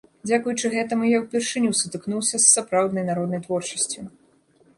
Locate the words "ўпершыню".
1.23-1.73